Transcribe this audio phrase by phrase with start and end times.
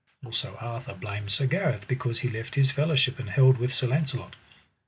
[0.25, 4.35] Also Arthur blamed Sir Gareth because he left his fellowship and held with Sir Launcelot.